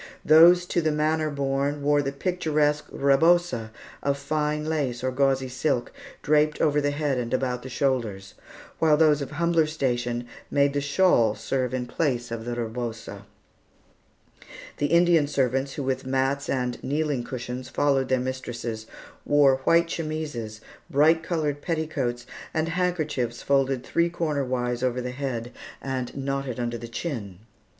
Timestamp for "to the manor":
0.65-1.29